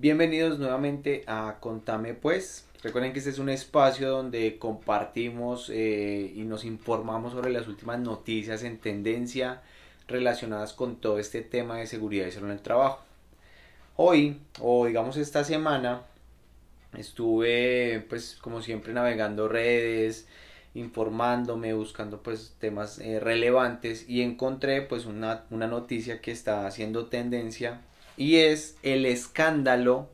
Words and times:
Bienvenidos 0.00 0.58
nuevamente 0.58 1.22
a 1.26 1.58
Contame 1.60 2.14
Pues. 2.14 2.66
Recuerden 2.82 3.12
que 3.12 3.18
este 3.18 3.30
es 3.30 3.38
un 3.38 3.50
espacio 3.50 4.08
donde 4.08 4.58
compartimos 4.58 5.70
eh, 5.70 6.32
y 6.34 6.42
nos 6.42 6.64
informamos 6.64 7.34
sobre 7.34 7.52
las 7.52 7.68
últimas 7.68 8.00
noticias 8.00 8.64
en 8.64 8.78
tendencia 8.78 9.62
relacionadas 10.08 10.72
con 10.72 10.96
todo 10.96 11.18
este 11.18 11.42
tema 11.42 11.76
de 11.76 11.86
seguridad 11.86 12.26
y 12.26 12.32
salud 12.32 12.48
en 12.48 12.54
el 12.54 12.62
trabajo. 12.62 13.04
Hoy, 13.96 14.40
o 14.60 14.86
digamos 14.86 15.16
esta 15.18 15.44
semana, 15.44 16.02
estuve 16.96 18.04
pues 18.08 18.38
como 18.40 18.62
siempre 18.62 18.94
navegando 18.94 19.46
redes, 19.46 20.26
informándome, 20.74 21.74
buscando 21.74 22.22
pues 22.22 22.56
temas 22.58 22.98
eh, 22.98 23.20
relevantes 23.20 24.08
y 24.08 24.22
encontré 24.22 24.82
pues 24.82 25.04
una, 25.04 25.44
una 25.50 25.68
noticia 25.68 26.20
que 26.20 26.32
está 26.32 26.66
haciendo 26.66 27.06
tendencia 27.06 27.82
y 28.16 28.36
es 28.36 28.76
el 28.82 29.06
escándalo 29.06 30.08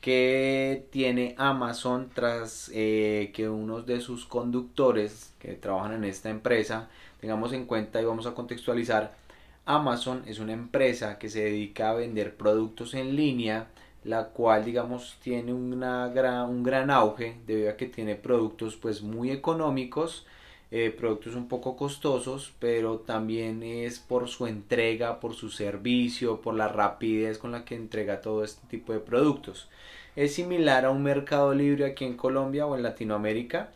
que 0.00 0.86
tiene 0.90 1.34
Amazon 1.36 2.10
tras 2.14 2.70
eh, 2.72 3.32
que 3.34 3.48
unos 3.48 3.86
de 3.86 4.00
sus 4.00 4.24
conductores 4.24 5.34
que 5.40 5.54
trabajan 5.54 5.94
en 5.94 6.04
esta 6.04 6.30
empresa, 6.30 6.88
tengamos 7.20 7.52
en 7.52 7.64
cuenta 7.64 8.00
y 8.00 8.04
vamos 8.04 8.26
a 8.26 8.34
contextualizar, 8.34 9.16
Amazon 9.64 10.22
es 10.26 10.38
una 10.38 10.52
empresa 10.52 11.18
que 11.18 11.28
se 11.28 11.42
dedica 11.42 11.90
a 11.90 11.94
vender 11.94 12.36
productos 12.36 12.94
en 12.94 13.16
línea, 13.16 13.66
la 14.04 14.28
cual 14.28 14.64
digamos 14.64 15.16
tiene 15.20 15.52
una 15.52 16.06
gran, 16.06 16.48
un 16.48 16.62
gran 16.62 16.90
auge 16.90 17.38
debido 17.44 17.70
a 17.70 17.76
que 17.76 17.86
tiene 17.86 18.14
productos 18.14 18.76
pues 18.76 19.02
muy 19.02 19.32
económicos 19.32 20.24
eh, 20.72 20.90
productos 20.90 21.36
un 21.36 21.48
poco 21.48 21.76
costosos, 21.76 22.52
pero 22.58 22.98
también 22.98 23.62
es 23.62 24.00
por 24.00 24.28
su 24.28 24.46
entrega, 24.46 25.20
por 25.20 25.34
su 25.34 25.48
servicio, 25.50 26.40
por 26.40 26.54
la 26.54 26.66
rapidez 26.68 27.38
con 27.38 27.52
la 27.52 27.64
que 27.64 27.76
entrega 27.76 28.20
todo 28.20 28.42
este 28.42 28.66
tipo 28.66 28.92
de 28.92 28.98
productos. 28.98 29.68
Es 30.16 30.34
similar 30.34 30.84
a 30.84 30.90
un 30.90 31.02
mercado 31.02 31.54
libre 31.54 31.84
aquí 31.84 32.04
en 32.04 32.16
Colombia 32.16 32.66
o 32.66 32.74
en 32.76 32.82
Latinoamérica, 32.82 33.70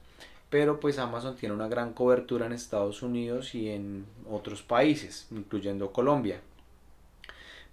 pero 0.50 0.80
pues 0.80 0.98
Amazon 0.98 1.36
tiene 1.36 1.54
una 1.54 1.68
gran 1.68 1.92
cobertura 1.92 2.46
en 2.46 2.52
Estados 2.52 3.02
Unidos 3.02 3.54
y 3.54 3.68
en 3.70 4.04
otros 4.28 4.62
países, 4.62 5.28
incluyendo 5.30 5.92
Colombia. 5.92 6.40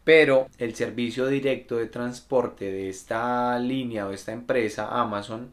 Pero 0.04 0.48
el 0.60 0.76
servicio 0.76 1.28
directo 1.28 1.76
de 1.78 1.88
transporte 1.88 2.72
de 2.72 2.90
esta 2.90 3.58
línea 3.60 4.08
o 4.08 4.12
esta 4.12 4.32
empresa 4.32 5.02
Amazon 5.02 5.52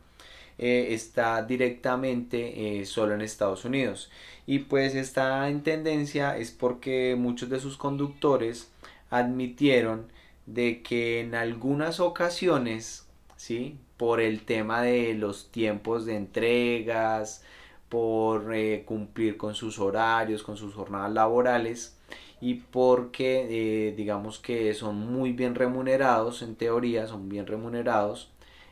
eh, 0.58 0.88
está 0.90 1.42
directamente 1.42 2.80
eh, 2.80 2.86
solo 2.86 3.14
en 3.14 3.20
Estados 3.22 3.64
Unidos. 3.64 4.10
Y 4.46 4.60
pues 4.60 4.94
está 4.94 5.48
en 5.48 5.62
tendencia 5.62 6.36
es 6.36 6.50
porque 6.52 7.16
muchos 7.18 7.48
de 7.50 7.60
sus 7.60 7.76
conductores 7.76 8.70
admitieron 9.10 10.06
de 10.46 10.82
que 10.82 11.20
en 11.20 11.34
algunas 11.34 12.00
ocasiones, 12.00 13.06
¿sí? 13.36 13.78
por 13.96 14.20
el 14.20 14.42
tema 14.44 14.82
de 14.82 15.14
los 15.14 15.50
tiempos 15.50 16.04
de 16.06 16.16
entregas, 16.16 17.42
por 17.88 18.54
eh, 18.54 18.84
cumplir 18.86 19.36
con 19.36 19.54
sus 19.54 19.78
horarios, 19.78 20.42
con 20.42 20.56
sus 20.56 20.74
jornadas 20.74 21.12
laborales 21.12 21.96
y 22.40 22.54
porque 22.54 23.94
digamos 23.96 24.38
que 24.38 24.74
son 24.74 24.96
muy 24.96 25.32
bien 25.32 25.54
remunerados, 25.54 26.42
en 26.42 26.56
teoría 26.56 27.06
son 27.06 27.28
bien 27.28 27.46
remunerados, 27.46 28.30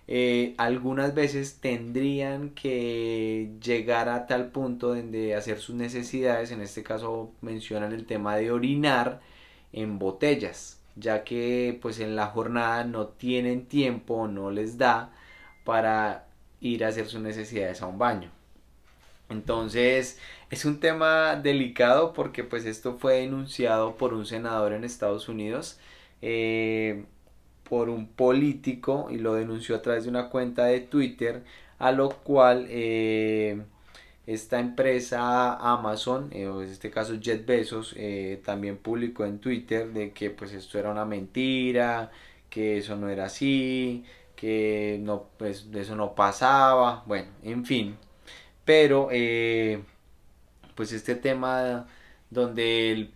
eh, 0.09 0.55
algunas 0.59 1.15
veces 1.15 1.61
tendrían 1.61 2.51
que 2.51 3.51
llegar 3.63 4.09
a 4.09 4.27
tal 4.27 4.51
punto 4.51 4.95
de 4.95 5.35
hacer 5.35 5.59
sus 5.61 5.75
necesidades, 5.77 6.51
en 6.51 6.61
este 6.61 6.83
caso 6.83 7.33
mencionan 7.41 7.93
el 7.93 8.07
tema 8.07 8.37
de 8.37 8.51
orinar 8.51 9.21
en 9.73 9.99
botellas, 9.99 10.81
ya 10.97 11.25
que 11.25 11.79
pues 11.83 12.01
en 12.01 12.17
la 12.17 12.27
jornada 12.27 12.85
no 12.85 13.09
tienen 13.09 13.67
tiempo, 13.67 14.29
no 14.29 14.51
les 14.51 14.79
da 14.79 15.13
para 15.65 16.27
ir 16.61 16.85
a 16.85 16.89
hacer 16.89 17.07
sus 17.07 17.21
necesidades 17.21 17.83
a 17.83 17.87
un 17.87 17.99
baño. 17.99 18.31
Entonces 19.29 20.19
es 20.51 20.65
un 20.65 20.81
tema 20.81 21.37
delicado 21.37 22.13
porque 22.13 22.45
pues 22.45 22.67
esto 22.67 22.99
fue 22.99 23.21
denunciado 23.21 23.97
por 23.97 24.15
un 24.15 24.27
senador 24.27 24.73
en 24.73 24.85
Estados 24.85 25.29
Unidos. 25.29 25.79
Eh, 26.23 27.07
por 27.73 27.89
un 27.89 28.07
político 28.07 29.09
y 29.11 29.17
lo 29.17 29.33
denunció 29.33 29.75
a 29.77 29.81
través 29.81 30.05
de 30.05 30.11
una 30.11 30.29
cuenta 30.29 30.67
de 30.67 30.81
Twitter, 30.81 31.43
a 31.79 31.91
lo 31.91 32.11
cual 32.11 32.67
eh, 32.69 33.63
esta 34.27 34.61
empresa 34.61 35.55
Amazon, 35.55 36.29
eh, 36.33 36.43
en 36.43 36.69
este 36.69 36.91
caso 36.91 37.15
Jet 37.15 37.47
Bezos, 37.47 37.95
eh, 37.97 38.43
también 38.45 38.77
publicó 38.77 39.25
en 39.25 39.39
Twitter 39.39 39.91
de 39.91 40.13
que 40.13 40.29
pues 40.29 40.53
esto 40.53 40.79
era 40.79 40.91
una 40.91 41.07
mentira, 41.07 42.11
que 42.51 42.77
eso 42.77 42.95
no 42.95 43.09
era 43.09 43.25
así, 43.25 44.05
que 44.37 44.99
no, 45.01 45.29
pues 45.39 45.67
eso 45.73 45.97
no 45.97 46.15
pasaba, 46.15 47.05
bueno, 47.07 47.31
en 47.43 47.65
fin. 47.65 47.97
Pero 48.67 49.09
pues 50.75 50.93
este 50.93 51.15
tema 51.15 51.87
donde 52.29 53.09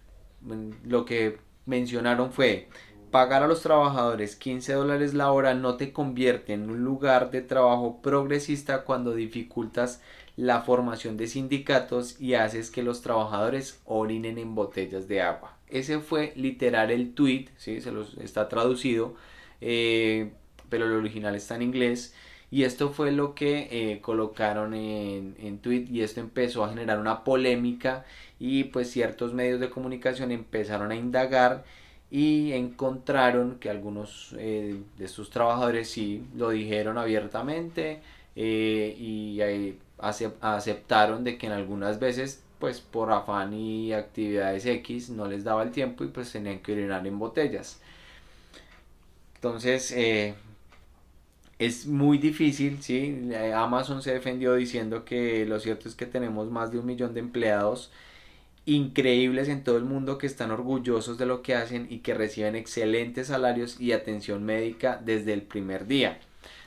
lo 0.84 1.04
que 1.04 1.38
mencionaron 1.66 2.32
fue 2.32 2.68
Pagar 3.10 3.44
a 3.44 3.46
los 3.46 3.62
trabajadores 3.62 4.34
15 4.36 4.72
dólares 4.72 5.14
la 5.14 5.30
hora 5.30 5.54
no 5.54 5.76
te 5.76 5.92
convierte 5.92 6.52
en 6.52 6.68
un 6.68 6.82
lugar 6.82 7.30
de 7.30 7.40
trabajo 7.40 8.02
progresista 8.02 8.82
cuando 8.82 9.14
dificultas 9.14 10.02
la 10.36 10.62
formación 10.62 11.16
de 11.16 11.28
sindicatos 11.28 12.20
y 12.20 12.34
haces 12.34 12.70
que 12.70 12.82
los 12.82 13.02
trabajadores 13.02 13.80
orinen 13.84 14.38
en 14.38 14.54
botellas 14.54 15.06
de 15.08 15.22
agua. 15.22 15.56
Ese 15.68 16.00
fue 16.00 16.32
literal 16.36 16.90
el 16.90 17.14
tweet, 17.14 17.46
¿sí? 17.56 17.80
se 17.80 17.92
los 17.92 18.18
está 18.18 18.48
traducido, 18.48 19.14
eh, 19.60 20.32
pero 20.68 20.86
el 20.86 20.92
original 20.92 21.34
está 21.36 21.54
en 21.54 21.62
inglés. 21.62 22.14
Y 22.50 22.64
esto 22.64 22.90
fue 22.90 23.12
lo 23.12 23.34
que 23.34 23.68
eh, 23.70 24.00
colocaron 24.00 24.74
en, 24.74 25.36
en 25.38 25.58
tweet 25.58 25.86
y 25.90 26.02
esto 26.02 26.20
empezó 26.20 26.64
a 26.64 26.68
generar 26.68 26.98
una 27.00 27.24
polémica 27.24 28.04
y 28.38 28.64
pues 28.64 28.90
ciertos 28.90 29.32
medios 29.32 29.58
de 29.60 29.70
comunicación 29.70 30.30
empezaron 30.32 30.92
a 30.92 30.96
indagar 30.96 31.64
y 32.10 32.52
encontraron 32.52 33.58
que 33.58 33.68
algunos 33.70 34.34
eh, 34.38 34.80
de 34.96 35.04
estos 35.04 35.30
trabajadores 35.30 35.90
sí 35.90 36.24
lo 36.36 36.50
dijeron 36.50 36.98
abiertamente 36.98 38.00
eh, 38.36 38.96
y 38.98 39.40
aceptaron 40.40 41.24
de 41.24 41.38
que 41.38 41.46
en 41.46 41.52
algunas 41.52 41.98
veces 41.98 42.42
pues 42.58 42.80
por 42.80 43.12
afán 43.12 43.52
y 43.52 43.92
actividades 43.92 44.64
X 44.66 45.10
no 45.10 45.26
les 45.26 45.44
daba 45.44 45.62
el 45.62 45.72
tiempo 45.72 46.04
y 46.04 46.08
pues 46.08 46.32
tenían 46.32 46.60
que 46.60 46.72
orinar 46.72 47.06
en 47.06 47.18
botellas 47.18 47.80
entonces 49.36 49.92
eh, 49.92 50.34
es 51.58 51.86
muy 51.86 52.18
difícil, 52.18 52.82
¿sí? 52.82 53.30
Amazon 53.54 54.02
se 54.02 54.12
defendió 54.12 54.54
diciendo 54.54 55.04
que 55.04 55.46
lo 55.46 55.58
cierto 55.60 55.88
es 55.88 55.94
que 55.94 56.06
tenemos 56.06 56.50
más 56.50 56.70
de 56.70 56.78
un 56.78 56.86
millón 56.86 57.14
de 57.14 57.20
empleados 57.20 57.90
increíbles 58.66 59.48
en 59.48 59.62
todo 59.62 59.76
el 59.76 59.84
mundo 59.84 60.18
que 60.18 60.26
están 60.26 60.50
orgullosos 60.50 61.16
de 61.18 61.26
lo 61.26 61.40
que 61.40 61.54
hacen 61.54 61.86
y 61.88 62.00
que 62.00 62.14
reciben 62.14 62.56
excelentes 62.56 63.28
salarios 63.28 63.80
y 63.80 63.92
atención 63.92 64.44
médica 64.44 65.00
desde 65.02 65.32
el 65.32 65.42
primer 65.42 65.86
día. 65.86 66.18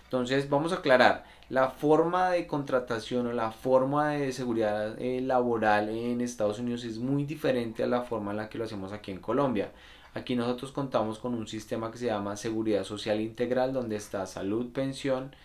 Entonces 0.05 0.49
vamos 0.49 0.71
a 0.71 0.77
aclarar, 0.77 1.25
la 1.49 1.69
forma 1.69 2.31
de 2.31 2.47
contratación 2.47 3.27
o 3.27 3.33
la 3.33 3.51
forma 3.51 4.11
de 4.11 4.31
seguridad 4.31 4.99
eh, 4.99 5.21
laboral 5.21 5.89
en 5.89 6.21
Estados 6.21 6.59
Unidos 6.59 6.83
es 6.83 6.99
muy 6.99 7.25
diferente 7.25 7.83
a 7.83 7.87
la 7.87 8.01
forma 8.01 8.31
en 8.31 8.37
la 8.37 8.49
que 8.49 8.57
lo 8.57 8.63
hacemos 8.63 8.93
aquí 8.93 9.11
en 9.11 9.19
Colombia. 9.19 9.71
Aquí 10.13 10.35
nosotros 10.35 10.71
contamos 10.71 11.19
con 11.19 11.35
un 11.35 11.47
sistema 11.47 11.91
que 11.91 11.97
se 11.97 12.07
llama 12.07 12.37
seguridad 12.37 12.83
social 12.83 13.19
integral 13.19 13.73
donde 13.73 13.97
está 13.97 14.25
salud, 14.25 14.71
pensión 14.71 15.35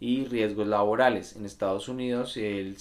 y 0.00 0.24
riesgos 0.24 0.66
laborales. 0.66 1.36
En 1.36 1.46
Estados 1.46 1.88
Unidos 1.88 2.38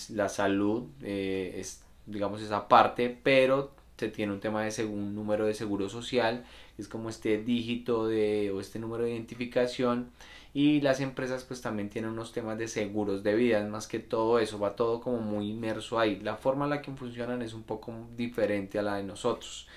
la 0.10 0.30
salud 0.30 0.88
eh, 1.02 1.56
es 1.58 1.84
digamos, 2.10 2.42
esa 2.42 2.68
parte, 2.68 3.18
pero 3.24 3.72
se 3.98 4.10
tiene 4.10 4.32
un 4.32 4.40
tema 4.40 4.64
de 4.64 4.86
un 4.86 5.14
número 5.14 5.46
de 5.46 5.54
seguro 5.54 5.90
social, 5.90 6.46
es 6.78 6.88
como 6.88 7.10
este 7.10 7.38
dígito 7.44 8.08
de, 8.08 8.52
o 8.52 8.62
este 8.62 8.80
número 8.80 9.04
de 9.04 9.12
identificación, 9.12 10.12
y 10.54 10.82
las 10.82 11.00
empresas 11.00 11.44
pues 11.44 11.62
también 11.62 11.90
tienen 11.90 12.12
unos 12.12 12.32
temas 12.32 12.58
de 12.58 12.68
seguros 12.68 13.24
de 13.24 13.36
vida, 13.36 13.64
más 13.66 13.88
que 13.88 14.00
todo 14.00 14.40
eso, 14.40 14.58
va 14.60 14.76
todo 14.76 15.00
como 15.02 15.20
muy 15.20 15.52
inmerso 15.52 16.00
ahí. 16.00 16.20
La 16.22 16.38
forma 16.38 16.66
en 16.66 16.72
la 16.72 16.82
que 16.82 16.92
funcionan 16.92 17.42
es 17.42 17.54
un 17.54 17.64
poco 17.64 17.94
diferente 18.18 18.80
a 18.80 18.82
la 18.82 18.96
de 18.96 19.04
nosotros. 19.04 19.68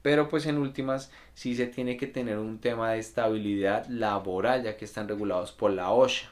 Pero 0.00 0.28
pues 0.28 0.46
en 0.46 0.58
últimas 0.58 1.10
sí 1.34 1.54
se 1.54 1.66
tiene 1.66 1.96
que 1.96 2.06
tener 2.06 2.38
un 2.38 2.58
tema 2.58 2.92
de 2.92 2.98
estabilidad 2.98 3.86
laboral 3.88 4.64
ya 4.64 4.76
que 4.76 4.84
están 4.84 5.08
regulados 5.08 5.52
por 5.52 5.70
la 5.70 5.90
OSHA. 5.90 6.30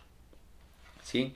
¿Sí? 1.02 1.34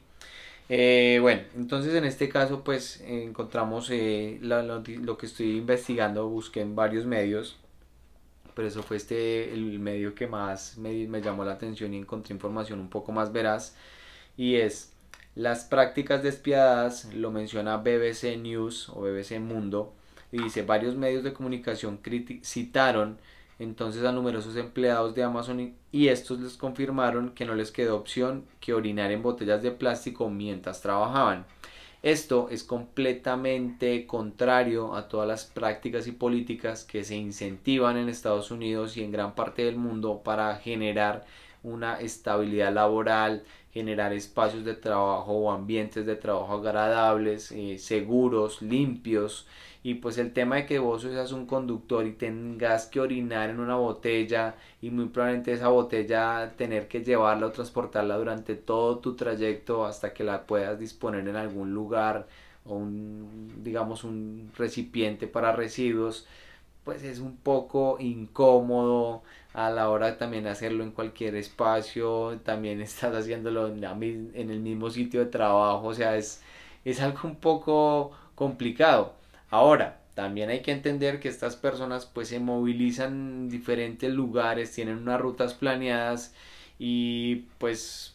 Eh, 0.68 1.18
bueno, 1.20 1.42
entonces 1.56 1.94
en 1.94 2.04
este 2.04 2.28
caso 2.28 2.64
pues 2.64 3.00
encontramos 3.02 3.90
eh, 3.90 4.38
lo, 4.40 4.82
que 5.18 5.26
estoy 5.26 5.58
investigando, 5.58 6.28
busqué 6.28 6.62
en 6.62 6.74
varios 6.74 7.04
medios, 7.04 7.58
pero 8.54 8.68
eso 8.68 8.82
fue 8.82 8.96
este 8.96 9.52
el 9.52 9.78
medio 9.78 10.14
que 10.14 10.26
más 10.26 10.78
me, 10.78 11.06
me 11.06 11.20
llamó 11.20 11.44
la 11.44 11.52
atención 11.52 11.92
y 11.92 11.98
encontré 11.98 12.34
información 12.34 12.80
un 12.80 12.88
poco 12.88 13.12
más 13.12 13.32
veraz 13.32 13.76
y 14.36 14.56
es 14.56 14.92
las 15.34 15.64
prácticas 15.64 16.22
despiadadas, 16.22 17.12
lo 17.12 17.30
menciona 17.30 17.76
BBC 17.78 18.38
News 18.38 18.88
o 18.88 19.02
BBC 19.02 19.40
Mundo 19.40 19.94
y 20.32 20.42
dice 20.42 20.62
varios 20.62 20.96
medios 20.96 21.24
de 21.24 21.32
comunicación 21.32 22.00
citaron 22.42 23.18
entonces 23.58 24.04
a 24.04 24.12
numerosos 24.12 24.56
empleados 24.56 25.14
de 25.14 25.22
Amazon 25.22 25.74
y 25.92 26.08
estos 26.08 26.40
les 26.40 26.56
confirmaron 26.56 27.30
que 27.30 27.44
no 27.44 27.54
les 27.54 27.70
quedó 27.70 27.96
opción 27.96 28.44
que 28.60 28.74
orinar 28.74 29.10
en 29.10 29.22
botellas 29.22 29.62
de 29.62 29.70
plástico 29.70 30.30
mientras 30.30 30.80
trabajaban. 30.80 31.46
Esto 32.02 32.48
es 32.50 32.64
completamente 32.64 34.06
contrario 34.06 34.94
a 34.94 35.08
todas 35.08 35.26
las 35.26 35.46
prácticas 35.46 36.06
y 36.06 36.12
políticas 36.12 36.84
que 36.84 37.02
se 37.02 37.16
incentivan 37.16 37.96
en 37.96 38.10
Estados 38.10 38.50
Unidos 38.50 38.98
y 38.98 39.02
en 39.02 39.10
gran 39.10 39.34
parte 39.34 39.64
del 39.64 39.76
mundo 39.76 40.20
para 40.22 40.56
generar 40.56 41.24
una 41.64 42.00
estabilidad 42.00 42.72
laboral, 42.72 43.44
generar 43.72 44.12
espacios 44.12 44.64
de 44.64 44.74
trabajo 44.74 45.32
o 45.32 45.50
ambientes 45.50 46.06
de 46.06 46.16
trabajo 46.16 46.54
agradables, 46.54 47.50
eh, 47.52 47.78
seguros, 47.78 48.62
limpios. 48.62 49.46
Y 49.82 49.94
pues 49.94 50.16
el 50.18 50.32
tema 50.32 50.56
de 50.56 50.66
que 50.66 50.78
vos 50.78 51.02
seas 51.02 51.32
un 51.32 51.46
conductor 51.46 52.06
y 52.06 52.12
tengas 52.12 52.86
que 52.86 53.00
orinar 53.00 53.50
en 53.50 53.60
una 53.60 53.76
botella 53.76 54.54
y 54.80 54.90
muy 54.90 55.06
probablemente 55.06 55.52
esa 55.52 55.68
botella 55.68 56.54
tener 56.56 56.88
que 56.88 57.02
llevarla 57.04 57.48
o 57.48 57.52
transportarla 57.52 58.16
durante 58.16 58.54
todo 58.54 58.98
tu 58.98 59.14
trayecto 59.16 59.84
hasta 59.84 60.14
que 60.14 60.24
la 60.24 60.46
puedas 60.46 60.78
disponer 60.78 61.26
en 61.28 61.36
algún 61.36 61.74
lugar 61.74 62.28
o 62.64 62.76
un 62.76 63.62
digamos 63.62 64.04
un 64.04 64.50
recipiente 64.56 65.26
para 65.26 65.52
residuos 65.52 66.26
pues 66.84 67.02
es 67.02 67.18
un 67.18 67.36
poco 67.36 67.96
incómodo 67.98 69.22
a 69.54 69.70
la 69.70 69.88
hora 69.88 70.06
de 70.06 70.12
también 70.14 70.46
hacerlo 70.46 70.84
en 70.84 70.90
cualquier 70.90 71.36
espacio, 71.36 72.40
también 72.44 72.80
estás 72.82 73.14
haciéndolo 73.14 73.68
en, 73.68 74.50
el 74.50 74.60
mismo 74.60 74.90
sitio 74.90 75.20
de 75.20 75.26
trabajo, 75.26 75.86
o 75.88 75.94
sea, 75.94 76.16
es, 76.16 76.42
es 76.84 77.00
algo 77.00 77.20
un 77.24 77.36
poco 77.36 78.12
complicado. 78.34 79.14
Ahora, 79.50 80.00
también 80.14 80.50
hay 80.50 80.62
que 80.62 80.72
entender 80.72 81.20
que 81.20 81.28
estas 81.28 81.56
personas 81.56 82.06
pues 82.06 82.28
se 82.28 82.40
movilizan 82.40 83.12
en 83.12 83.48
diferentes 83.48 84.12
lugares, 84.12 84.72
tienen 84.72 84.98
unas 84.98 85.20
rutas 85.20 85.54
planeadas 85.54 86.34
y 86.78 87.46
pues 87.58 88.14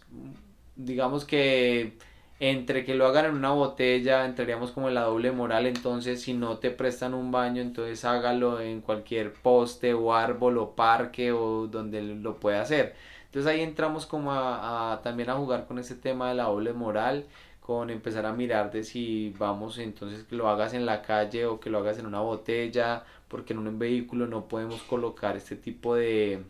digamos 0.76 1.26
que 1.26 1.98
entre 2.40 2.86
que 2.86 2.96
lo 2.96 3.06
hagan 3.06 3.26
en 3.26 3.36
una 3.36 3.52
botella, 3.52 4.26
entraríamos 4.26 4.72
como 4.72 4.88
en 4.88 4.96
la 4.96 5.02
doble 5.04 5.32
moral, 5.32 5.66
entonces 5.68 6.22
si 6.22 6.34
no 6.34 6.58
te 6.58 6.72
prestan 6.72 7.14
un 7.14 7.32
baño, 7.32 7.62
entonces 7.62 8.06
hágalo 8.06 8.62
en 8.62 8.82
cualquier 8.82 9.34
poste 9.34 9.94
o 9.94 10.14
árbol 10.14 10.58
o 10.58 10.72
parque 10.76 11.32
o 11.34 11.68
donde 11.68 12.02
lo 12.02 12.38
pueda 12.40 12.62
hacer. 12.62 12.96
Entonces 13.26 13.52
ahí 13.52 13.62
entramos 13.62 14.06
como 14.06 14.32
a, 14.34 15.02
también 15.04 15.30
a 15.30 15.36
jugar 15.36 15.68
con 15.68 15.80
ese 15.80 15.96
tema 15.96 16.30
de 16.30 16.36
la 16.36 16.46
doble 16.46 16.74
moral, 16.74 17.26
con 17.62 17.90
empezar 17.90 18.26
a 18.26 18.34
mirar 18.34 18.72
de 18.72 18.84
si 18.84 19.36
vamos 19.38 19.78
entonces 19.78 20.24
que 20.24 20.36
lo 20.36 20.50
hagas 20.50 20.74
en 20.74 20.86
la 20.86 21.02
calle 21.02 21.46
o 21.46 21.60
que 21.60 21.70
lo 21.70 21.80
hagas 21.80 22.00
en 22.00 22.06
una 22.08 22.22
botella, 22.22 23.04
porque 23.28 23.54
en 23.54 23.60
un 23.60 23.78
vehículo 23.80 24.28
no 24.28 24.48
podemos 24.48 24.82
colocar 24.84 25.38
este 25.38 25.56
tipo 25.56 25.96
de, 25.96 26.42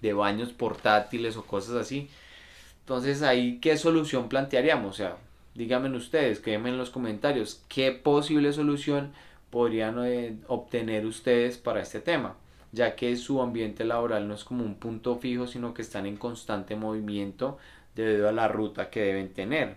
de 0.00 0.12
baños 0.12 0.52
portátiles 0.52 1.36
o 1.36 1.44
cosas 1.44 1.76
así. 1.76 2.08
Entonces 2.90 3.22
ahí, 3.22 3.60
¿qué 3.60 3.76
solución 3.76 4.28
plantearíamos? 4.28 4.90
O 4.90 4.92
sea, 4.92 5.16
díganme 5.54 5.96
ustedes, 5.96 6.40
créanme 6.40 6.70
en 6.70 6.76
los 6.76 6.90
comentarios, 6.90 7.62
¿qué 7.68 7.92
posible 7.92 8.52
solución 8.52 9.12
podrían 9.48 10.04
eh, 10.04 10.34
obtener 10.48 11.06
ustedes 11.06 11.56
para 11.56 11.82
este 11.82 12.00
tema? 12.00 12.34
Ya 12.72 12.96
que 12.96 13.14
su 13.14 13.42
ambiente 13.42 13.84
laboral 13.84 14.26
no 14.26 14.34
es 14.34 14.42
como 14.42 14.64
un 14.64 14.74
punto 14.74 15.14
fijo, 15.18 15.46
sino 15.46 15.72
que 15.72 15.82
están 15.82 16.04
en 16.04 16.16
constante 16.16 16.74
movimiento 16.74 17.58
debido 17.94 18.28
a 18.28 18.32
la 18.32 18.48
ruta 18.48 18.90
que 18.90 19.02
deben 19.02 19.32
tener. 19.32 19.76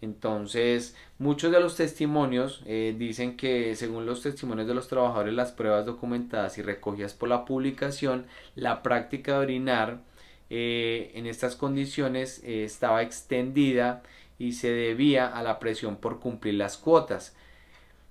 Entonces, 0.00 0.96
muchos 1.18 1.52
de 1.52 1.60
los 1.60 1.76
testimonios 1.76 2.62
eh, 2.64 2.96
dicen 2.96 3.36
que 3.36 3.76
según 3.76 4.06
los 4.06 4.22
testimonios 4.22 4.66
de 4.66 4.74
los 4.74 4.88
trabajadores, 4.88 5.34
las 5.34 5.52
pruebas 5.52 5.84
documentadas 5.84 6.56
y 6.56 6.62
recogidas 6.62 7.12
por 7.12 7.28
la 7.28 7.44
publicación, 7.44 8.24
la 8.54 8.82
práctica 8.82 9.32
de 9.32 9.38
orinar 9.38 10.07
eh, 10.50 11.12
en 11.14 11.26
estas 11.26 11.56
condiciones 11.56 12.42
eh, 12.44 12.64
estaba 12.64 13.02
extendida 13.02 14.02
y 14.38 14.52
se 14.52 14.70
debía 14.70 15.26
a 15.26 15.42
la 15.42 15.58
presión 15.58 15.96
por 15.96 16.20
cumplir 16.20 16.54
las 16.54 16.76
cuotas 16.76 17.34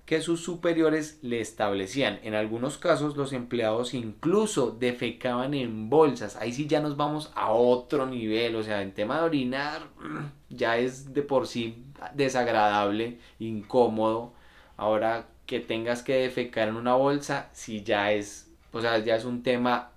que 0.07 0.21
sus 0.21 0.41
superiores 0.41 1.19
le 1.21 1.41
establecían. 1.41 2.19
En 2.23 2.33
algunos 2.33 2.77
casos 2.77 3.17
los 3.17 3.33
empleados 3.33 3.93
incluso 3.93 4.71
defecaban 4.71 5.53
en 5.53 5.89
bolsas. 5.89 6.37
Ahí 6.37 6.53
sí 6.53 6.65
ya 6.65 6.79
nos 6.79 6.95
vamos 6.95 7.29
a 7.35 7.51
otro 7.51 8.05
nivel. 8.05 8.55
O 8.55 8.63
sea, 8.63 8.81
en 8.81 8.93
tema 8.93 9.17
de 9.17 9.25
orinar 9.25 9.81
ya 10.49 10.77
es 10.77 11.13
de 11.13 11.23
por 11.23 11.45
sí 11.45 11.83
desagradable, 12.13 13.19
incómodo. 13.37 14.31
Ahora 14.77 15.27
que 15.45 15.59
tengas 15.59 16.03
que 16.03 16.15
defecar 16.15 16.69
en 16.69 16.77
una 16.77 16.95
bolsa, 16.95 17.49
sí 17.51 17.83
ya 17.83 18.13
es, 18.13 18.49
o 18.71 18.79
sea, 18.79 18.99
ya 18.99 19.17
es 19.17 19.25
un 19.25 19.43
tema 19.43 19.91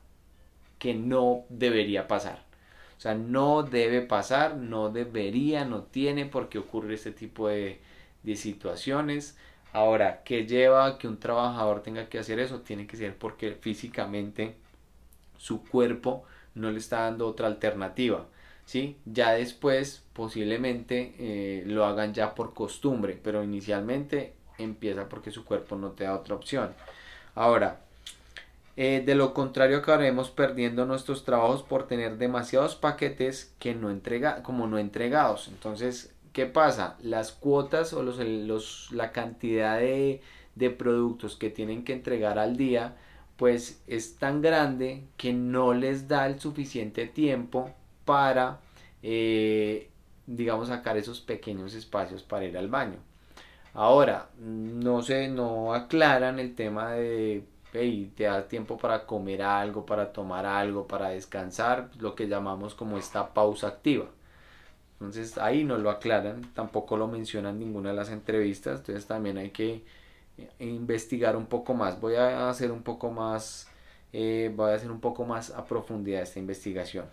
que 0.81 0.94
no 0.94 1.44
debería 1.50 2.09
pasar. 2.09 2.43
O 2.99 3.00
sea, 3.00 3.15
no 3.15 3.62
debe 3.62 4.03
pasar, 4.03 4.56
no 4.56 4.91
debería, 4.91 5.65
no 5.65 5.85
tiene 5.85 6.27
por 6.27 6.49
qué 6.49 6.59
ocurrir 6.59 6.93
este 6.94 7.12
tipo 7.12 7.49
de, 7.49 7.81
situaciones. 8.37 9.37
Ahora, 9.73 10.23
¿qué 10.25 10.47
lleva 10.47 10.87
a 10.87 10.99
que 10.99 11.09
un 11.09 11.19
trabajador 11.21 11.82
tenga 11.82 12.09
que 12.09 12.19
hacer 12.19 12.41
eso? 12.41 12.61
Tiene 12.62 12.87
que 12.87 12.97
ser 12.97 13.17
porque 13.17 13.53
físicamente 13.61 14.56
su 15.38 15.65
cuerpo 15.65 16.25
no 16.55 16.71
le 16.71 16.79
está 16.79 17.03
dando 17.03 17.29
otra 17.29 17.47
alternativa. 17.47 18.26
¿sí? 18.65 18.97
Ya 19.06 19.33
después 19.33 20.05
posiblemente 20.12 21.15
eh, 21.19 21.65
lo 21.67 21.87
hagan 21.87 22.15
ya 22.15 22.35
por 22.35 22.55
costumbre, 22.55 23.19
pero 23.23 23.43
inicialmente 23.44 24.35
empieza 24.59 25.09
porque 25.09 25.31
su 25.31 25.44
cuerpo 25.44 25.76
no 25.76 25.93
te 25.93 26.05
da 26.05 26.15
otra 26.15 26.35
opción. 26.37 26.75
Ahora, 27.35 27.81
eh, 28.76 29.02
de 29.05 29.14
lo 29.14 29.34
contrario 29.34 29.78
acabaremos 29.78 30.31
perdiendo 30.31 30.87
nuestros 30.87 31.25
trabajos 31.25 31.62
por 31.62 31.87
tener 31.87 32.19
demasiados 32.19 32.76
paquetes 32.76 33.55
que 33.58 33.75
no 33.75 33.90
entrega, 33.90 34.43
como 34.43 34.67
no 34.67 34.78
entregados. 34.78 35.49
Entonces, 35.49 36.14
¿qué 36.32 36.46
pasa? 36.46 36.96
Las 37.02 37.32
cuotas 37.32 37.93
o 37.93 38.02
los, 38.02 38.19
los, 38.19 38.90
la 38.93 39.12
cantidad 39.12 39.78
de, 39.78 40.22
de 40.55 40.70
productos 40.70 41.37
que 41.37 41.50
tienen 41.50 41.84
que 41.84 41.93
entregar 41.94 42.38
al 42.38 42.56
día 42.56 42.96
pues 43.37 43.82
es 43.87 44.17
tan 44.19 44.43
grande 44.43 45.05
que 45.16 45.32
no 45.32 45.73
les 45.73 46.08
da 46.08 46.26
el 46.26 46.38
suficiente 46.38 47.06
tiempo 47.06 47.70
para 48.05 48.61
eh, 49.02 49.88
digamos 50.26 50.69
sacar 50.69 50.99
esos 50.99 51.23
pequeños 51.23 51.75
espacios 51.75 52.23
para 52.23 52.44
ir 52.44 52.58
al 52.58 52.69
baño 52.69 52.99
ahora 53.73 54.28
no 54.38 55.02
se 55.02 55.28
no 55.28 55.73
aclaran 55.75 56.38
el 56.38 56.55
tema 56.55 56.93
de 56.93 57.44
y 57.75 58.06
te 58.17 58.25
da 58.25 58.49
tiempo 58.49 58.76
para 58.76 59.06
comer 59.06 59.43
algo, 59.43 59.87
para 59.87 60.12
tomar 60.12 60.46
algo, 60.46 60.87
para 60.87 61.11
descansar, 61.11 61.90
lo 61.99 62.14
que 62.14 62.28
llamamos 62.28 62.75
como 62.75 62.99
esta 62.99 63.32
pausa 63.32 63.69
activa. 63.69 64.06
Entonces 64.94 65.38
ahí 65.38 65.64
no 65.64 65.78
lo 65.78 65.90
aclaran, 65.90 66.42
tampoco 66.54 66.97
lo 66.97 67.09
mencionan 67.09 67.54
en 67.54 67.61
ninguna 67.61 67.90
de 67.90 67.97
las 67.97 68.11
entrevistas, 68.11 68.80
entonces 68.80 69.06
también 69.06 69.38
hay 69.38 69.50
que 69.50 69.83
eh, 70.37 70.50
investigar 70.59 71.37
un 71.37 71.47
poco 71.47 71.75
más. 71.75 72.00
Voy 72.00 72.16
a 72.16 72.50
hacer 72.50 72.71
un 72.71 72.83
poco 72.83 73.11
más, 73.11 73.68
eh, 74.12 74.52
voy 74.54 74.73
a 74.73 74.75
hacer 74.75 74.90
un 74.90 75.00
poco 75.00 75.25
más 75.25 75.50
a 75.50 75.64
profundidad 75.64 76.23
esta 76.23 76.38
investigación. 76.38 77.06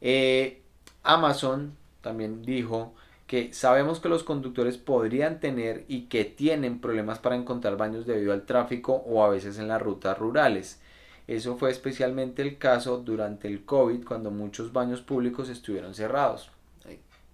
Eh, 0.00 0.62
Amazon 1.02 1.76
también 2.00 2.42
dijo 2.42 2.94
que 3.26 3.52
sabemos 3.52 4.00
que 4.00 4.08
los 4.08 4.22
conductores 4.22 4.78
podrían 4.78 5.40
tener 5.40 5.84
y 5.88 6.02
que 6.02 6.24
tienen 6.24 6.80
problemas 6.80 7.18
para 7.18 7.36
encontrar 7.36 7.76
baños 7.76 8.06
debido 8.06 8.32
al 8.32 8.46
tráfico 8.46 9.02
o 9.06 9.24
a 9.24 9.28
veces 9.28 9.58
en 9.58 9.68
las 9.68 9.82
rutas 9.82 10.18
rurales. 10.18 10.80
Eso 11.26 11.56
fue 11.56 11.70
especialmente 11.70 12.42
el 12.42 12.56
caso 12.56 12.98
durante 12.98 13.48
el 13.48 13.64
COVID 13.64 14.04
cuando 14.04 14.30
muchos 14.30 14.72
baños 14.72 15.00
públicos 15.00 15.48
estuvieron 15.48 15.94
cerrados. 15.94 16.50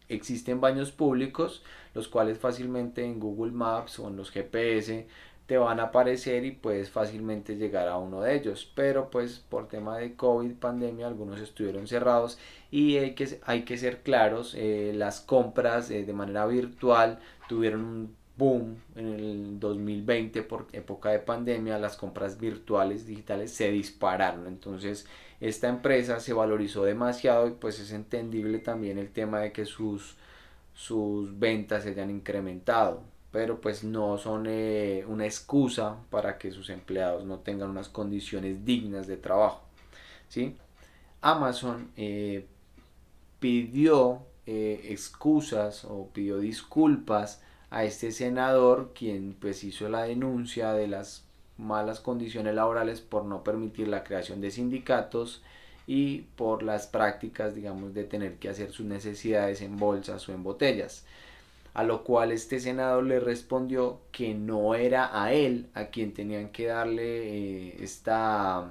Existen 0.08 0.60
baños 0.60 0.92
públicos 0.92 1.62
los 1.94 2.08
cuales 2.08 2.38
fácilmente 2.38 3.04
en 3.04 3.20
Google 3.20 3.52
Maps 3.52 3.98
o 3.98 4.08
en 4.08 4.16
los 4.16 4.30
GPS 4.30 5.06
van 5.58 5.80
a 5.80 5.84
aparecer 5.84 6.44
y 6.44 6.52
puedes 6.52 6.90
fácilmente 6.90 7.56
llegar 7.56 7.88
a 7.88 7.98
uno 7.98 8.20
de 8.20 8.34
ellos. 8.36 8.70
Pero 8.74 9.10
pues 9.10 9.38
por 9.38 9.68
tema 9.68 9.98
de 9.98 10.14
COVID, 10.14 10.54
pandemia, 10.54 11.06
algunos 11.06 11.40
estuvieron 11.40 11.86
cerrados 11.86 12.38
y 12.70 12.96
hay 12.98 13.14
que, 13.14 13.40
hay 13.44 13.62
que 13.62 13.76
ser 13.78 14.02
claros, 14.02 14.54
eh, 14.56 14.92
las 14.94 15.20
compras 15.20 15.90
eh, 15.90 16.04
de 16.04 16.12
manera 16.12 16.46
virtual 16.46 17.18
tuvieron 17.48 17.80
un 17.84 18.16
boom 18.36 18.76
en 18.96 19.06
el 19.08 19.60
2020 19.60 20.42
por 20.42 20.66
época 20.72 21.10
de 21.10 21.18
pandemia, 21.18 21.78
las 21.78 21.96
compras 21.96 22.38
virtuales 22.38 23.06
digitales 23.06 23.52
se 23.52 23.70
dispararon. 23.70 24.46
Entonces 24.46 25.06
esta 25.40 25.68
empresa 25.68 26.20
se 26.20 26.32
valorizó 26.32 26.84
demasiado 26.84 27.48
y 27.48 27.52
pues 27.52 27.80
es 27.80 27.92
entendible 27.92 28.58
también 28.58 28.98
el 28.98 29.10
tema 29.10 29.40
de 29.40 29.52
que 29.52 29.64
sus, 29.66 30.16
sus 30.74 31.38
ventas 31.38 31.82
se 31.84 31.90
hayan 31.90 32.10
incrementado 32.10 33.11
pero 33.32 33.60
pues 33.60 33.82
no 33.82 34.18
son 34.18 34.44
eh, 34.46 35.04
una 35.08 35.24
excusa 35.24 35.96
para 36.10 36.38
que 36.38 36.52
sus 36.52 36.68
empleados 36.70 37.24
no 37.24 37.38
tengan 37.38 37.70
unas 37.70 37.88
condiciones 37.88 38.64
dignas 38.64 39.06
de 39.06 39.16
trabajo. 39.16 39.62
¿sí? 40.28 40.56
Amazon 41.22 41.90
eh, 41.96 42.46
pidió 43.40 44.20
eh, 44.46 44.88
excusas 44.90 45.84
o 45.84 46.10
pidió 46.12 46.38
disculpas 46.38 47.42
a 47.70 47.84
este 47.84 48.12
senador 48.12 48.92
quien 48.94 49.34
pues 49.40 49.64
hizo 49.64 49.88
la 49.88 50.02
denuncia 50.02 50.74
de 50.74 50.88
las 50.88 51.24
malas 51.56 52.00
condiciones 52.00 52.54
laborales 52.54 53.00
por 53.00 53.24
no 53.24 53.42
permitir 53.42 53.88
la 53.88 54.04
creación 54.04 54.42
de 54.42 54.50
sindicatos 54.50 55.42
y 55.86 56.22
por 56.36 56.62
las 56.62 56.86
prácticas, 56.86 57.54
digamos, 57.54 57.94
de 57.94 58.04
tener 58.04 58.34
que 58.36 58.48
hacer 58.48 58.72
sus 58.72 58.86
necesidades 58.86 59.62
en 59.62 59.78
bolsas 59.78 60.28
o 60.28 60.32
en 60.32 60.42
botellas. 60.42 61.04
A 61.74 61.84
lo 61.84 62.04
cual 62.04 62.32
este 62.32 62.60
senador 62.60 63.04
le 63.04 63.18
respondió 63.20 64.00
que 64.12 64.34
no 64.34 64.74
era 64.74 65.22
a 65.22 65.32
él 65.32 65.68
a 65.74 65.86
quien 65.86 66.12
tenían 66.12 66.50
que 66.50 66.66
darle 66.66 67.68
eh, 67.70 67.76
esta 67.80 68.70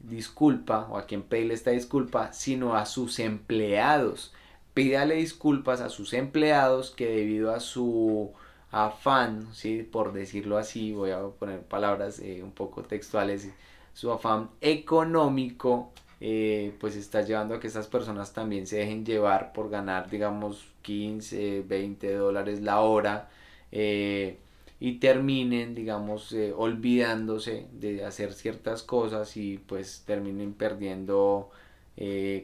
disculpa 0.00 0.88
o 0.90 0.98
a 0.98 1.06
quien 1.06 1.22
pedirle 1.22 1.54
esta 1.54 1.70
disculpa, 1.70 2.32
sino 2.32 2.74
a 2.74 2.86
sus 2.86 3.18
empleados. 3.18 4.34
Pídale 4.74 5.16
disculpas 5.16 5.80
a 5.80 5.90
sus 5.90 6.12
empleados 6.12 6.90
que 6.90 7.06
debido 7.06 7.54
a 7.54 7.60
su 7.60 8.32
afán, 8.70 9.48
¿sí? 9.54 9.82
por 9.82 10.12
decirlo 10.12 10.56
así, 10.58 10.92
voy 10.92 11.10
a 11.10 11.20
poner 11.28 11.60
palabras 11.62 12.18
eh, 12.20 12.42
un 12.42 12.52
poco 12.52 12.82
textuales, 12.82 13.48
su 13.92 14.10
afán 14.10 14.50
económico, 14.60 15.92
eh, 16.24 16.72
pues 16.78 16.94
está 16.94 17.22
llevando 17.22 17.56
a 17.56 17.60
que 17.60 17.66
estas 17.66 17.88
personas 17.88 18.32
también 18.32 18.68
se 18.68 18.76
dejen 18.76 19.04
llevar 19.04 19.52
por 19.52 19.70
ganar, 19.70 20.08
digamos, 20.08 20.68
15, 20.82 21.62
20 21.62 22.14
dólares 22.14 22.60
la 22.62 22.80
hora 22.80 23.28
eh, 23.72 24.38
y 24.78 25.00
terminen, 25.00 25.74
digamos, 25.74 26.32
olvidándose 26.56 27.66
de 27.72 28.04
hacer 28.04 28.32
ciertas 28.34 28.84
cosas 28.84 29.36
y 29.36 29.58
pues 29.58 30.04
terminen 30.06 30.54
perdiendo 30.54 31.50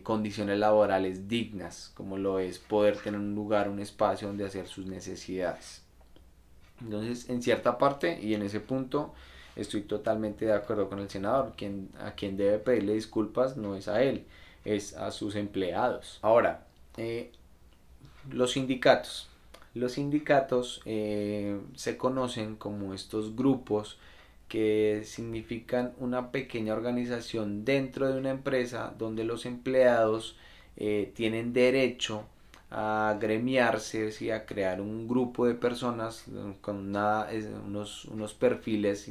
condiciones 0.02 0.58
laborales 0.58 1.28
dignas, 1.28 1.92
como 1.94 2.18
lo 2.18 2.38
es 2.38 2.58
poder 2.58 2.96
tener 2.98 3.20
un 3.20 3.34
lugar, 3.34 3.68
un 3.68 3.80
espacio 3.80 4.28
donde 4.28 4.44
hacer 4.44 4.66
sus 4.66 4.86
necesidades. 4.86 5.82
Entonces, 6.80 7.28
en 7.28 7.42
cierta 7.42 7.78
parte 7.78 8.20
y 8.20 8.34
en 8.34 8.42
ese 8.42 8.60
punto 8.60 9.14
estoy 9.58 9.82
totalmente 9.82 10.46
de 10.46 10.54
acuerdo 10.54 10.88
con 10.88 11.00
el 11.00 11.10
senador. 11.10 11.52
Quien, 11.56 11.90
a 12.00 12.12
quien 12.12 12.36
debe 12.36 12.58
pedirle 12.58 12.94
disculpas 12.94 13.56
no 13.56 13.74
es 13.76 13.88
a 13.88 14.02
él, 14.02 14.24
es 14.64 14.96
a 14.96 15.10
sus 15.10 15.34
empleados. 15.34 16.18
Ahora, 16.22 16.66
eh, 16.96 17.32
los 18.30 18.52
sindicatos. 18.52 19.28
Los 19.74 19.92
sindicatos 19.92 20.80
eh, 20.86 21.60
se 21.74 21.96
conocen 21.96 22.56
como 22.56 22.94
estos 22.94 23.36
grupos 23.36 23.98
que 24.48 25.02
significan 25.04 25.92
una 25.98 26.30
pequeña 26.32 26.72
organización 26.72 27.64
dentro 27.64 28.10
de 28.10 28.18
una 28.18 28.30
empresa 28.30 28.94
donde 28.96 29.24
los 29.24 29.44
empleados 29.44 30.36
eh, 30.76 31.12
tienen 31.14 31.52
derecho 31.52 32.24
a 32.70 33.16
gremiarse 33.20 34.10
y 34.20 34.30
a 34.30 34.44
crear 34.46 34.80
un 34.80 35.08
grupo 35.08 35.46
de 35.46 35.54
personas 35.54 36.24
con 36.60 36.94
unos, 36.94 38.04
unos 38.06 38.34
perfiles 38.34 39.10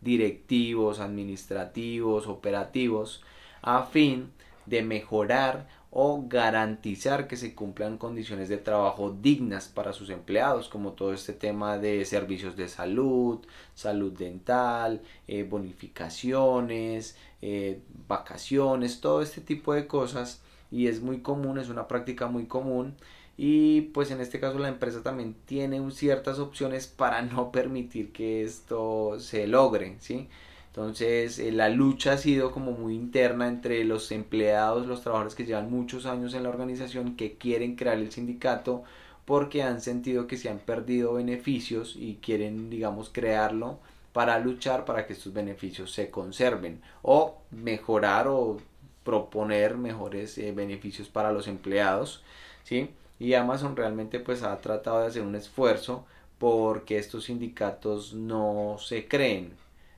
directivos, 0.00 1.00
administrativos, 1.00 2.26
operativos, 2.26 3.22
a 3.62 3.82
fin 3.84 4.30
de 4.66 4.82
mejorar 4.82 5.66
o 5.90 6.24
garantizar 6.28 7.26
que 7.26 7.36
se 7.36 7.54
cumplan 7.54 7.96
condiciones 7.96 8.48
de 8.48 8.58
trabajo 8.58 9.10
dignas 9.10 9.68
para 9.68 9.92
sus 9.92 10.10
empleados, 10.10 10.68
como 10.68 10.92
todo 10.92 11.12
este 11.14 11.32
tema 11.32 11.78
de 11.78 12.04
servicios 12.04 12.56
de 12.56 12.68
salud, 12.68 13.40
salud 13.74 14.12
dental, 14.12 15.00
eh, 15.26 15.44
bonificaciones, 15.44 17.16
eh, 17.40 17.80
vacaciones, 18.06 19.00
todo 19.00 19.22
este 19.22 19.40
tipo 19.40 19.72
de 19.72 19.86
cosas. 19.86 20.42
Y 20.70 20.88
es 20.88 21.00
muy 21.00 21.22
común, 21.22 21.58
es 21.58 21.70
una 21.70 21.88
práctica 21.88 22.26
muy 22.26 22.44
común 22.46 22.94
y 23.38 23.82
pues 23.82 24.10
en 24.10 24.20
este 24.20 24.40
caso 24.40 24.58
la 24.58 24.68
empresa 24.68 25.02
también 25.02 25.34
tiene 25.46 25.80
ciertas 25.92 26.40
opciones 26.40 26.88
para 26.88 27.22
no 27.22 27.52
permitir 27.52 28.12
que 28.12 28.42
esto 28.42 29.18
se 29.20 29.46
logre, 29.46 29.96
¿sí? 30.00 30.28
Entonces 30.66 31.38
eh, 31.38 31.52
la 31.52 31.68
lucha 31.70 32.12
ha 32.14 32.18
sido 32.18 32.50
como 32.52 32.72
muy 32.72 32.94
interna 32.94 33.48
entre 33.48 33.84
los 33.84 34.12
empleados, 34.12 34.86
los 34.86 35.02
trabajadores 35.02 35.34
que 35.36 35.46
llevan 35.46 35.70
muchos 35.70 36.04
años 36.06 36.34
en 36.34 36.42
la 36.42 36.50
organización 36.50 37.16
que 37.16 37.36
quieren 37.38 37.76
crear 37.76 37.98
el 37.98 38.10
sindicato 38.12 38.82
porque 39.24 39.62
han 39.62 39.80
sentido 39.80 40.26
que 40.26 40.36
se 40.36 40.48
han 40.50 40.58
perdido 40.58 41.14
beneficios 41.14 41.96
y 41.96 42.16
quieren 42.16 42.70
digamos 42.70 43.10
crearlo 43.10 43.78
para 44.12 44.38
luchar 44.40 44.84
para 44.84 45.06
que 45.06 45.12
estos 45.12 45.32
beneficios 45.32 45.92
se 45.92 46.10
conserven 46.10 46.82
o 47.02 47.38
mejorar 47.50 48.26
o 48.28 48.58
proponer 49.04 49.76
mejores 49.76 50.38
eh, 50.38 50.52
beneficios 50.52 51.08
para 51.08 51.32
los 51.32 51.46
empleados, 51.48 52.22
¿sí? 52.64 52.90
Y 53.18 53.34
Amazon 53.34 53.76
realmente 53.76 54.20
pues 54.20 54.42
ha 54.42 54.56
tratado 54.58 55.00
de 55.00 55.06
hacer 55.08 55.22
un 55.22 55.34
esfuerzo 55.34 56.04
porque 56.38 56.98
estos 56.98 57.24
sindicatos 57.24 58.14
no 58.14 58.76
se 58.78 59.08
creen, 59.08 59.52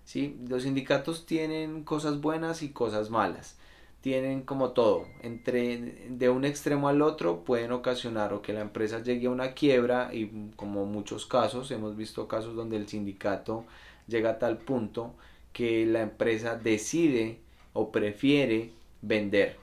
¿sí? 0.04 0.38
Los 0.48 0.62
sindicatos 0.62 1.26
tienen 1.26 1.84
cosas 1.84 2.20
buenas 2.20 2.62
y 2.62 2.70
cosas 2.70 3.10
malas. 3.10 3.56
Tienen 4.00 4.42
como 4.42 4.70
todo, 4.70 5.06
entre 5.22 6.08
de 6.08 6.30
un 6.30 6.46
extremo 6.46 6.88
al 6.88 7.02
otro 7.02 7.44
pueden 7.44 7.70
ocasionar 7.72 8.32
o 8.32 8.40
que 8.40 8.54
la 8.54 8.62
empresa 8.62 9.02
llegue 9.02 9.26
a 9.26 9.30
una 9.30 9.52
quiebra 9.52 10.14
y 10.14 10.50
como 10.56 10.86
muchos 10.86 11.26
casos, 11.26 11.70
hemos 11.70 11.96
visto 11.96 12.26
casos 12.26 12.56
donde 12.56 12.76
el 12.78 12.88
sindicato 12.88 13.66
llega 14.06 14.30
a 14.30 14.38
tal 14.38 14.56
punto 14.56 15.14
que 15.52 15.84
la 15.84 16.00
empresa 16.00 16.56
decide 16.56 17.40
o 17.74 17.90
prefiere 17.92 18.72
vender, 19.02 19.56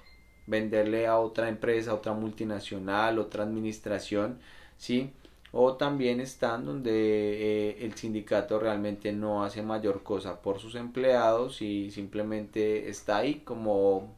venderle 0.47 1.07
a 1.07 1.19
otra 1.19 1.49
empresa, 1.49 1.91
a 1.91 1.95
otra 1.95 2.13
multinacional, 2.13 3.19
otra 3.19 3.43
administración, 3.43 4.39
¿sí? 4.77 5.11
O 5.51 5.75
también 5.75 6.19
están 6.19 6.65
donde 6.65 6.91
eh, 6.91 7.85
el 7.85 7.93
sindicato 7.95 8.59
realmente 8.59 9.11
no 9.13 9.43
hace 9.43 9.61
mayor 9.61 10.03
cosa 10.03 10.41
por 10.41 10.59
sus 10.59 10.75
empleados 10.75 11.61
y 11.61 11.91
simplemente 11.91 12.89
está 12.89 13.17
ahí 13.17 13.35
como 13.45 14.15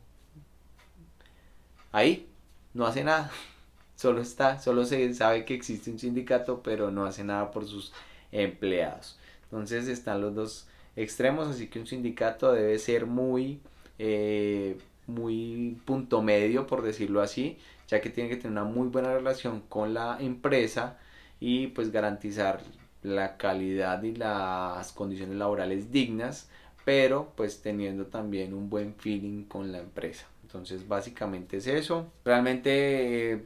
ahí, 1.91 2.27
no 2.73 2.85
hace 2.85 3.03
nada, 3.03 3.31
solo 3.95 4.21
está, 4.21 4.59
solo 4.59 4.85
se 4.85 5.13
sabe 5.13 5.45
que 5.45 5.55
existe 5.55 5.91
un 5.91 5.99
sindicato, 5.99 6.61
pero 6.63 6.91
no 6.91 7.05
hace 7.05 7.23
nada 7.23 7.51
por 7.51 7.67
sus 7.67 7.91
empleados. 8.31 9.17
Entonces 9.43 9.87
están 9.87 10.21
los 10.21 10.35
dos 10.35 10.67
extremos, 10.95 11.47
así 11.47 11.67
que 11.67 11.79
un 11.79 11.87
sindicato 11.87 12.51
debe 12.51 12.77
ser 12.79 13.05
muy 13.05 13.61
eh, 13.97 14.77
muy 15.09 15.77
punto 15.85 16.21
medio, 16.21 16.67
por 16.67 16.81
decirlo 16.83 17.21
así, 17.21 17.57
ya 17.87 18.01
que 18.01 18.09
tiene 18.09 18.29
que 18.29 18.37
tener 18.37 18.51
una 18.51 18.63
muy 18.63 18.87
buena 18.87 19.13
relación 19.13 19.61
con 19.67 19.93
la 19.93 20.17
empresa 20.19 20.97
y 21.39 21.67
pues 21.67 21.91
garantizar 21.91 22.61
la 23.03 23.37
calidad 23.37 24.03
y 24.03 24.15
las 24.15 24.91
condiciones 24.91 25.37
laborales 25.37 25.91
dignas, 25.91 26.49
pero 26.85 27.33
pues 27.35 27.61
teniendo 27.61 28.07
también 28.07 28.53
un 28.53 28.69
buen 28.69 28.95
feeling 28.95 29.43
con 29.45 29.71
la 29.71 29.79
empresa. 29.79 30.27
Entonces 30.43 30.87
básicamente 30.87 31.57
es 31.57 31.67
eso. 31.67 32.11
Realmente 32.25 33.33
eh, 33.33 33.45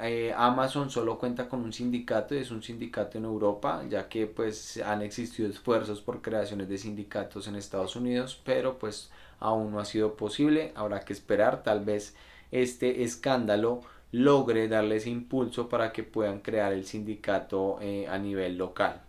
eh, 0.00 0.34
Amazon 0.36 0.90
solo 0.90 1.18
cuenta 1.18 1.48
con 1.48 1.62
un 1.62 1.72
sindicato 1.72 2.34
y 2.34 2.38
es 2.38 2.50
un 2.50 2.62
sindicato 2.62 3.18
en 3.18 3.24
Europa, 3.24 3.84
ya 3.88 4.08
que 4.08 4.26
pues 4.26 4.78
han 4.84 5.02
existido 5.02 5.48
esfuerzos 5.48 6.00
por 6.00 6.20
creaciones 6.20 6.68
de 6.68 6.78
sindicatos 6.78 7.46
en 7.46 7.56
Estados 7.56 7.94
Unidos, 7.96 8.40
pero 8.44 8.78
pues 8.78 9.10
aún 9.40 9.72
no 9.72 9.78
ha 9.78 9.84
sido 9.84 10.16
posible, 10.16 10.72
habrá 10.74 11.00
que 11.00 11.12
esperar, 11.12 11.62
tal 11.62 11.84
vez 11.84 12.16
este 12.50 13.04
escándalo 13.04 13.82
logre 14.12 14.68
darle 14.68 14.96
ese 14.96 15.10
impulso 15.10 15.68
para 15.68 15.92
que 15.92 16.02
puedan 16.02 16.40
crear 16.40 16.72
el 16.72 16.84
sindicato 16.86 17.78
eh, 17.80 18.06
a 18.08 18.18
nivel 18.18 18.56
local. 18.56 19.02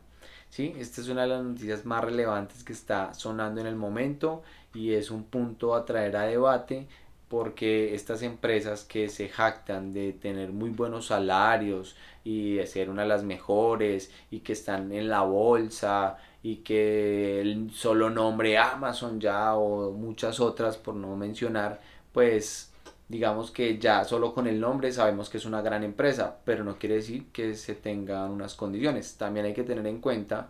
¿Sí? 0.49 0.73
Esta 0.77 1.01
es 1.01 1.09
una 1.09 1.23
de 1.23 1.27
las 1.27 1.43
noticias 1.43 1.85
más 1.85 2.03
relevantes 2.03 2.63
que 2.63 2.73
está 2.73 3.13
sonando 3.13 3.59
en 3.59 3.67
el 3.67 3.75
momento 3.75 4.41
y 4.73 4.93
es 4.93 5.11
un 5.11 5.23
punto 5.25 5.75
a 5.75 5.85
traer 5.85 6.15
a 6.15 6.23
debate 6.23 6.87
porque 7.27 7.95
estas 7.95 8.21
empresas 8.21 8.83
que 8.83 9.09
se 9.09 9.29
jactan 9.29 9.93
de 9.93 10.13
tener 10.13 10.51
muy 10.51 10.69
buenos 10.69 11.07
salarios 11.07 11.95
y 12.23 12.55
de 12.55 12.67
ser 12.67 12.89
una 12.89 13.03
de 13.03 13.07
las 13.07 13.23
mejores 13.23 14.11
y 14.31 14.39
que 14.39 14.53
están 14.53 14.91
en 14.91 15.09
la 15.09 15.21
bolsa 15.21 16.17
y 16.43 16.57
que 16.57 17.41
el 17.41 17.71
solo 17.71 18.09
nombre 18.09 18.57
Amazon 18.57 19.19
ya 19.19 19.55
o 19.55 19.91
muchas 19.91 20.39
otras 20.39 20.77
por 20.77 20.95
no 20.95 21.15
mencionar 21.15 21.81
pues 22.13 22.71
digamos 23.07 23.51
que 23.51 23.77
ya 23.79 24.03
solo 24.03 24.33
con 24.33 24.47
el 24.47 24.59
nombre 24.59 24.91
sabemos 24.91 25.29
que 25.29 25.37
es 25.37 25.45
una 25.45 25.61
gran 25.61 25.83
empresa 25.83 26.37
pero 26.45 26.63
no 26.63 26.77
quiere 26.77 26.95
decir 26.95 27.27
que 27.31 27.55
se 27.55 27.75
tengan 27.75 28.31
unas 28.31 28.55
condiciones. 28.55 29.15
También 29.17 29.45
hay 29.47 29.53
que 29.53 29.63
tener 29.63 29.85
en 29.87 30.01
cuenta 30.01 30.49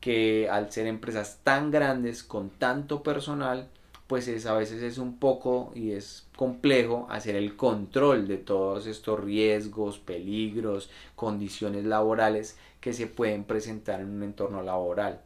que 0.00 0.48
al 0.50 0.72
ser 0.72 0.86
empresas 0.88 1.40
tan 1.44 1.70
grandes 1.70 2.24
con 2.24 2.50
tanto 2.50 3.02
personal 3.04 3.68
pues 4.06 4.28
es, 4.28 4.46
a 4.46 4.54
veces 4.54 4.82
es 4.82 4.98
un 4.98 5.18
poco 5.18 5.72
y 5.74 5.92
es 5.92 6.26
complejo 6.36 7.06
hacer 7.10 7.36
el 7.36 7.56
control 7.56 8.28
de 8.28 8.36
todos 8.38 8.86
estos 8.86 9.20
riesgos, 9.20 9.98
peligros, 9.98 10.90
condiciones 11.14 11.84
laborales 11.84 12.58
que 12.80 12.92
se 12.92 13.06
pueden 13.06 13.44
presentar 13.44 14.00
en 14.00 14.10
un 14.10 14.22
entorno 14.22 14.62
laboral. 14.62 15.20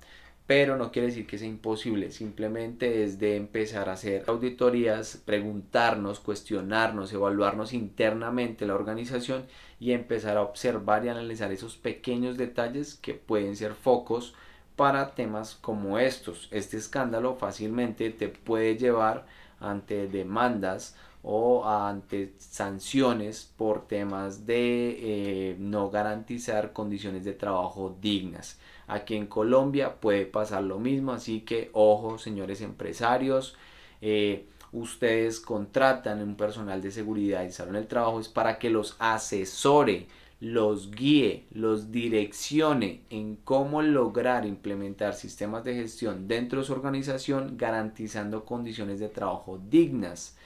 Pero 0.46 0.76
no 0.76 0.92
quiere 0.92 1.08
decir 1.08 1.26
que 1.26 1.38
sea 1.38 1.48
imposible, 1.48 2.12
simplemente 2.12 3.02
es 3.02 3.18
de 3.18 3.34
empezar 3.34 3.88
a 3.88 3.94
hacer 3.94 4.22
auditorías, 4.28 5.20
preguntarnos, 5.24 6.20
cuestionarnos, 6.20 7.12
evaluarnos 7.12 7.72
internamente 7.72 8.64
la 8.64 8.76
organización 8.76 9.46
y 9.80 9.90
empezar 9.90 10.36
a 10.36 10.42
observar 10.42 11.04
y 11.04 11.08
analizar 11.08 11.50
esos 11.50 11.76
pequeños 11.76 12.36
detalles 12.36 12.94
que 12.94 13.14
pueden 13.14 13.56
ser 13.56 13.74
focos 13.74 14.34
para 14.76 15.14
temas 15.14 15.56
como 15.60 15.98
estos. 15.98 16.48
Este 16.50 16.76
escándalo 16.76 17.34
fácilmente 17.36 18.10
te 18.10 18.28
puede 18.28 18.76
llevar 18.76 19.26
ante 19.58 20.06
demandas 20.06 20.94
o 21.22 21.68
ante 21.68 22.34
sanciones 22.38 23.52
por 23.56 23.88
temas 23.88 24.46
de 24.46 25.50
eh, 25.50 25.56
no 25.58 25.90
garantizar 25.90 26.72
condiciones 26.72 27.24
de 27.24 27.32
trabajo 27.32 27.96
dignas. 28.00 28.60
Aquí 28.86 29.16
en 29.16 29.26
Colombia 29.26 29.96
puede 30.00 30.26
pasar 30.26 30.62
lo 30.62 30.78
mismo, 30.78 31.12
así 31.12 31.40
que 31.40 31.70
ojo 31.72 32.18
señores 32.18 32.60
empresarios, 32.60 33.56
eh, 34.00 34.46
ustedes 34.70 35.40
contratan 35.40 36.22
un 36.22 36.36
personal 36.36 36.80
de 36.80 36.92
seguridad 36.92 37.42
y 37.42 37.50
salón 37.50 37.74
del 37.74 37.88
trabajo 37.88 38.20
es 38.20 38.28
para 38.28 38.58
que 38.60 38.70
los 38.70 38.94
asesore, 39.00 40.06
los 40.40 40.90
guíe, 40.90 41.46
los 41.50 41.90
direccione 41.90 43.02
en 43.08 43.36
cómo 43.36 43.80
lograr 43.80 44.44
implementar 44.44 45.14
sistemas 45.14 45.64
de 45.64 45.74
gestión 45.74 46.28
dentro 46.28 46.60
de 46.60 46.66
su 46.66 46.72
organización 46.72 47.56
garantizando 47.56 48.44
condiciones 48.44 49.00
de 49.00 49.08
trabajo 49.08 49.58
dignas 49.70 50.36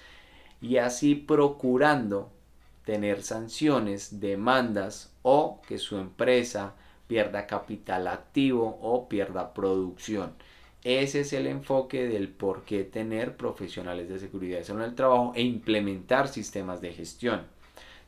y 0.61 0.77
así 0.77 1.15
procurando 1.15 2.31
tener 2.85 3.23
sanciones, 3.23 4.21
demandas 4.21 5.13
o 5.23 5.61
que 5.67 5.79
su 5.79 5.97
empresa 5.97 6.75
pierda 7.07 7.47
capital 7.47 8.07
activo 8.07 8.79
o 8.81 9.09
pierda 9.09 9.53
producción. 9.53 10.35
Ese 10.85 11.21
es 11.21 11.33
el 11.33 11.47
enfoque 11.47 12.07
del 12.07 12.29
por 12.29 12.65
qué 12.65 12.85
tener 12.85 13.37
profesionales 13.37 14.09
de 14.09 14.19
seguridad 14.19 14.69
en 14.71 14.81
el 14.81 14.95
trabajo 14.95 15.33
e 15.35 15.43
implementar 15.43 16.29
sistemas 16.29 16.81
de 16.81 16.93
gestión. 16.93 17.43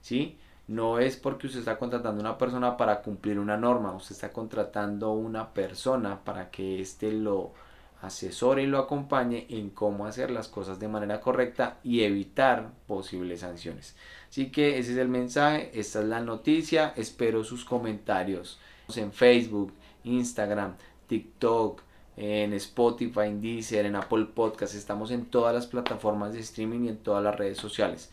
¿sí? 0.00 0.38
No 0.72 0.98
es 0.98 1.18
porque 1.18 1.48
usted 1.48 1.58
está 1.58 1.76
contratando 1.76 2.18
una 2.22 2.38
persona 2.38 2.78
para 2.78 3.02
cumplir 3.02 3.38
una 3.38 3.58
norma, 3.58 3.92
usted 3.92 4.14
está 4.14 4.32
contratando 4.32 5.12
una 5.12 5.52
persona 5.52 6.24
para 6.24 6.50
que 6.50 6.80
éste 6.80 7.12
lo 7.12 7.52
asesore 8.00 8.62
y 8.62 8.66
lo 8.66 8.78
acompañe 8.78 9.44
en 9.50 9.68
cómo 9.68 10.06
hacer 10.06 10.30
las 10.30 10.48
cosas 10.48 10.80
de 10.80 10.88
manera 10.88 11.20
correcta 11.20 11.76
y 11.84 12.04
evitar 12.04 12.70
posibles 12.86 13.40
sanciones. 13.40 13.94
Así 14.30 14.50
que 14.50 14.78
ese 14.78 14.92
es 14.92 14.96
el 14.96 15.08
mensaje, 15.08 15.70
esta 15.78 16.00
es 16.00 16.06
la 16.06 16.22
noticia, 16.22 16.94
espero 16.96 17.44
sus 17.44 17.66
comentarios 17.66 18.58
en 18.96 19.12
Facebook, 19.12 19.74
Instagram, 20.04 20.76
TikTok, 21.06 21.82
en 22.16 22.54
Spotify, 22.54 23.26
en 23.26 23.42
Deezer, 23.42 23.84
en 23.84 23.96
Apple 23.96 24.24
Podcast, 24.34 24.74
estamos 24.74 25.10
en 25.10 25.26
todas 25.26 25.54
las 25.54 25.66
plataformas 25.66 26.32
de 26.32 26.40
streaming 26.40 26.84
y 26.84 26.88
en 26.88 26.96
todas 26.96 27.22
las 27.22 27.36
redes 27.36 27.58
sociales. 27.58 28.10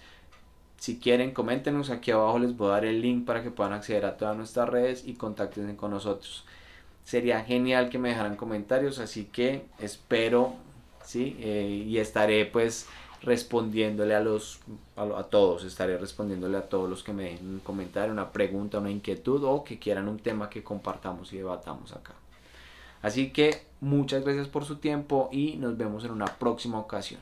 Si 0.79 0.97
quieren, 0.97 1.31
coméntenos 1.31 1.89
aquí 1.89 2.11
abajo, 2.11 2.39
les 2.39 2.55
voy 2.55 2.69
a 2.69 2.71
dar 2.75 2.85
el 2.85 3.01
link 3.01 3.25
para 3.25 3.43
que 3.43 3.51
puedan 3.51 3.73
acceder 3.73 4.05
a 4.05 4.15
todas 4.15 4.37
nuestras 4.37 4.69
redes 4.69 5.03
y 5.05 5.13
contacten 5.13 5.75
con 5.75 5.91
nosotros. 5.91 6.45
Sería 7.03 7.43
genial 7.43 7.89
que 7.89 7.97
me 7.97 8.09
dejaran 8.09 8.37
comentarios, 8.37 8.99
así 8.99 9.25
que 9.25 9.65
espero, 9.79 10.53
¿sí? 11.03 11.35
Eh, 11.41 11.85
y 11.85 11.97
estaré 11.97 12.45
pues 12.45 12.87
respondiéndole 13.21 14.15
a 14.15 14.21
los 14.21 14.59
a, 14.95 15.23
todos, 15.23 15.65
estaré 15.65 15.97
respondiéndole 15.97 16.57
a 16.57 16.69
todos 16.69 16.89
los 16.89 17.03
que 17.03 17.11
me 17.11 17.23
den 17.25 17.55
un 17.55 17.59
comentario, 17.59 18.13
una 18.13 18.31
pregunta, 18.31 18.79
una 18.79 18.89
inquietud 18.89 19.43
o 19.43 19.65
que 19.65 19.79
quieran 19.79 20.07
un 20.07 20.19
tema 20.19 20.49
que 20.49 20.63
compartamos 20.63 21.33
y 21.33 21.37
debatamos 21.37 21.91
acá. 21.91 22.13
Así 23.01 23.31
que 23.31 23.65
muchas 23.81 24.23
gracias 24.23 24.47
por 24.47 24.63
su 24.63 24.77
tiempo 24.77 25.29
y 25.33 25.57
nos 25.57 25.77
vemos 25.77 26.05
en 26.05 26.11
una 26.11 26.27
próxima 26.27 26.79
ocasión. 26.79 27.19